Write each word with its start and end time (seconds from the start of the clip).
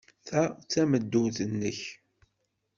Ta 0.27 0.41
d 0.59 0.61
tameddurt-nnek. 0.71 1.81